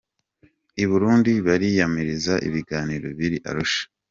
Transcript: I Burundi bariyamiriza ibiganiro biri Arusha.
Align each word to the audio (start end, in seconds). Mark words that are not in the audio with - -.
I 0.83 0.85
Burundi 0.89 1.31
bariyamiriza 1.47 2.33
ibiganiro 2.47 3.07
biri 3.17 3.37
Arusha. 3.49 3.83